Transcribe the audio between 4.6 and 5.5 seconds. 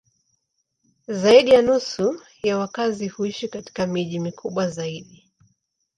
zaidi.